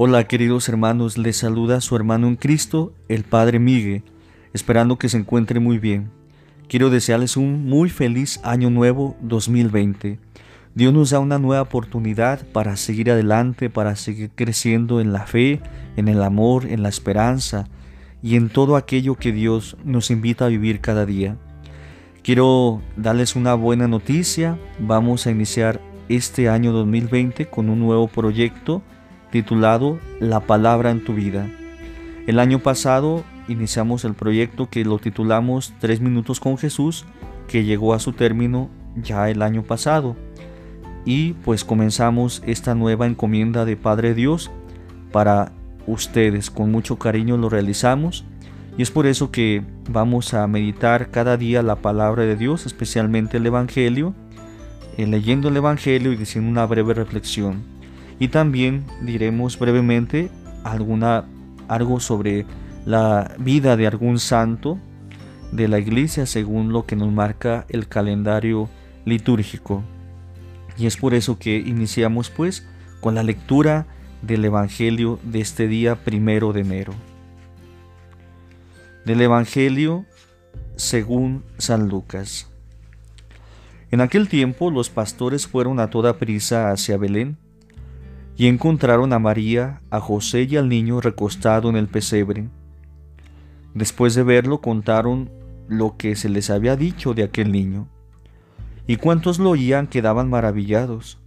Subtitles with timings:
[0.00, 4.04] Hola queridos hermanos, les saluda su hermano en Cristo, el Padre Miguel,
[4.52, 6.12] esperando que se encuentre muy bien.
[6.68, 10.20] Quiero desearles un muy feliz año nuevo 2020.
[10.76, 15.60] Dios nos da una nueva oportunidad para seguir adelante, para seguir creciendo en la fe,
[15.96, 17.66] en el amor, en la esperanza
[18.22, 21.36] y en todo aquello que Dios nos invita a vivir cada día.
[22.22, 24.60] Quiero darles una buena noticia.
[24.78, 28.80] Vamos a iniciar este año 2020 con un nuevo proyecto
[29.30, 31.48] titulado La palabra en tu vida.
[32.26, 37.04] El año pasado iniciamos el proyecto que lo titulamos Tres minutos con Jesús,
[37.46, 40.16] que llegó a su término ya el año pasado.
[41.04, 44.50] Y pues comenzamos esta nueva encomienda de Padre Dios
[45.12, 45.52] para
[45.86, 46.50] ustedes.
[46.50, 48.24] Con mucho cariño lo realizamos
[48.76, 53.38] y es por eso que vamos a meditar cada día la palabra de Dios, especialmente
[53.38, 54.14] el Evangelio,
[54.98, 57.77] eh, leyendo el Evangelio y diciendo una breve reflexión
[58.18, 60.30] y también diremos brevemente
[60.64, 62.46] algo sobre
[62.84, 64.78] la vida de algún santo
[65.52, 68.68] de la iglesia según lo que nos marca el calendario
[69.04, 69.82] litúrgico.
[70.76, 72.66] Y es por eso que iniciamos pues
[73.00, 73.86] con la lectura
[74.22, 76.94] del Evangelio de este día primero de enero.
[79.04, 80.04] Del Evangelio
[80.76, 82.50] según San Lucas.
[83.90, 87.38] En aquel tiempo los pastores fueron a toda prisa hacia Belén
[88.38, 92.48] y encontraron a María, a José y al niño recostado en el pesebre.
[93.74, 95.28] Después de verlo contaron
[95.66, 97.88] lo que se les había dicho de aquel niño,
[98.86, 101.18] y cuantos lo oían quedaban maravillados.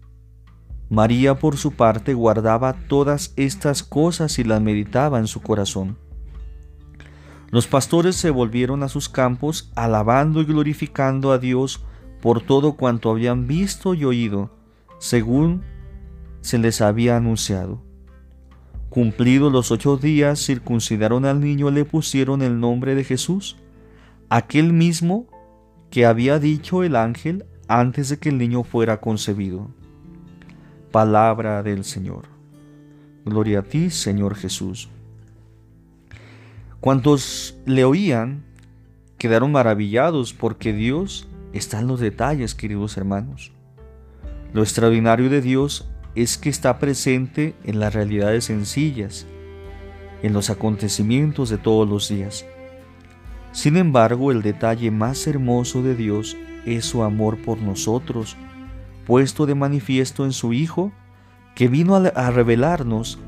[0.89, 5.97] María por su parte guardaba todas estas cosas y las meditaba en su corazón.
[7.49, 11.83] Los pastores se volvieron a sus campos, alabando y glorificando a Dios
[12.21, 14.49] por todo cuanto habían visto y oído,
[14.97, 15.63] según
[16.41, 17.81] se les había anunciado.
[18.89, 23.57] Cumplidos los ocho días, circuncidaron al niño y le pusieron el nombre de Jesús,
[24.29, 25.27] aquel mismo
[25.89, 29.69] que había dicho el ángel antes de que el niño fuera concebido.
[30.91, 32.25] Palabra del Señor.
[33.23, 34.89] Gloria a ti, Señor Jesús.
[36.81, 38.43] Cuantos le oían
[39.17, 43.51] quedaron maravillados porque Dios está en los detalles, queridos hermanos.
[44.51, 49.25] Lo extraordinario de Dios es que está presente en las realidades sencillas,
[50.23, 52.45] en los acontecimientos de todos los días.
[53.51, 58.37] Sin embargo, el detalle más hermoso de Dios es su amor por nosotros,
[59.05, 60.91] puesto de manifiesto en su Hijo,
[61.55, 63.19] que vino a revelarnos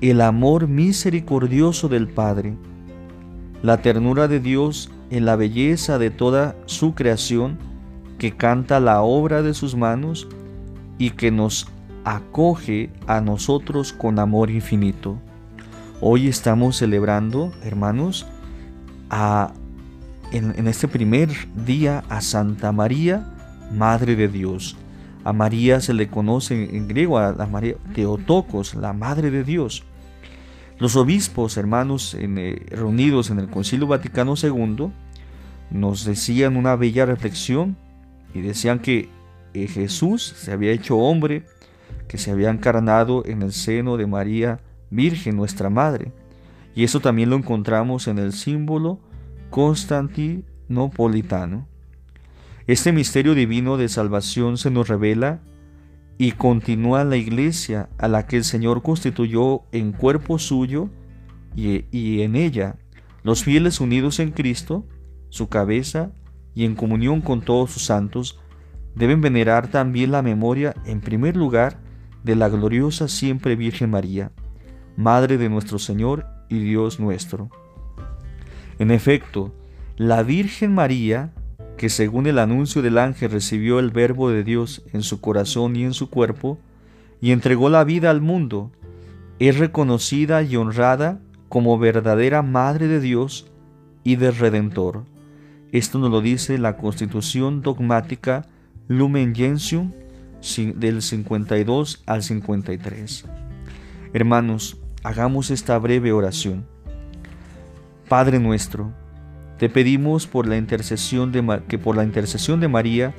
[0.00, 2.56] el amor misericordioso del Padre,
[3.62, 7.58] la ternura de Dios en la belleza de toda su creación,
[8.18, 10.28] que canta la obra de sus manos
[10.98, 11.68] y que nos
[12.04, 15.18] acoge a nosotros con amor infinito.
[16.00, 18.26] Hoy estamos celebrando, hermanos,
[19.10, 19.52] a,
[20.32, 21.30] en, este primer
[21.64, 23.28] día a Santa María,
[23.72, 24.76] Madre de Dios.
[25.24, 29.84] A María se le conoce en griego, a la María Teotocos, la Madre de Dios.
[30.78, 34.90] Los obispos, hermanos, eh, reunidos en el Concilio Vaticano II,
[35.70, 37.76] nos decían una bella reflexión
[38.34, 39.08] y decían que
[39.54, 41.44] eh, Jesús se había hecho hombre
[42.12, 46.12] que se había encarnado en el seno de María Virgen, nuestra Madre.
[46.74, 49.00] Y eso también lo encontramos en el símbolo
[49.48, 51.66] constantinopolitano.
[52.66, 55.40] Este misterio divino de salvación se nos revela
[56.18, 60.90] y continúa la iglesia a la que el Señor constituyó en cuerpo suyo
[61.56, 62.76] y, y en ella
[63.22, 64.84] los fieles unidos en Cristo,
[65.30, 66.12] su cabeza,
[66.54, 68.38] y en comunión con todos sus santos,
[68.94, 71.80] deben venerar también la memoria en primer lugar
[72.24, 74.30] de la gloriosa siempre Virgen María,
[74.96, 77.48] Madre de nuestro Señor y Dios nuestro.
[78.78, 79.52] En efecto,
[79.96, 81.32] la Virgen María,
[81.76, 85.84] que según el anuncio del ángel recibió el verbo de Dios en su corazón y
[85.84, 86.58] en su cuerpo,
[87.20, 88.70] y entregó la vida al mundo,
[89.38, 93.46] es reconocida y honrada como verdadera Madre de Dios
[94.04, 95.04] y del Redentor.
[95.72, 98.46] Esto nos lo dice la Constitución dogmática
[98.88, 99.92] Lumen Gentium
[100.74, 103.24] del 52 al 53.
[104.12, 106.66] Hermanos, hagamos esta breve oración.
[108.08, 108.92] Padre nuestro,
[109.58, 113.14] te pedimos por la intercesión de, que por la intercesión de María,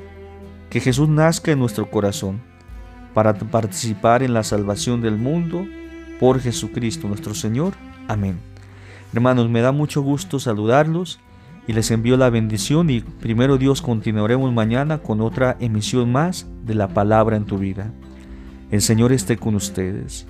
[0.69, 2.41] que Jesús nazca en nuestro corazón,
[3.13, 5.65] para participar en la salvación del mundo,
[6.19, 7.73] por Jesucristo nuestro Señor.
[8.07, 8.37] Amén.
[9.13, 11.19] Hermanos, me da mucho gusto saludarlos
[11.67, 16.75] y les envío la bendición y primero Dios continuaremos mañana con otra emisión más de
[16.75, 17.91] la palabra en tu vida.
[18.71, 20.25] El Señor esté con ustedes.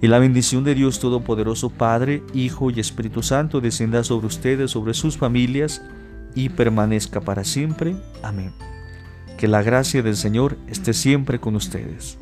[0.00, 4.94] Y la bendición de Dios Todopoderoso, Padre, Hijo y Espíritu Santo, descienda sobre ustedes, sobre
[4.94, 5.82] sus familias,
[6.34, 7.96] y permanezca para siempre.
[8.22, 8.52] Amén.
[9.36, 12.18] Que la gracia del Señor esté siempre con ustedes.